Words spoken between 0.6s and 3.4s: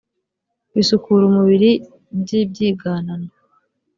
bisukura umubiri by ibyiganano